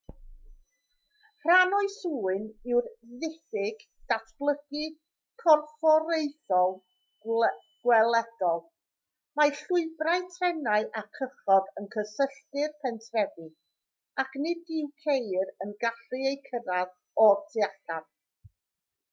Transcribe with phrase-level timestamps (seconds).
[1.47, 2.87] rhan o'i swyn yw'r
[3.23, 4.81] diffyg datblygu
[5.43, 6.73] corfforaethol
[7.83, 8.65] gweledol
[9.41, 13.49] mae llwybrau trenau a chychod yn cysylltu'r pentrefi
[14.27, 16.97] ac nid yw ceir yn gallu eu cyrraedd
[17.27, 18.09] o'r tu allan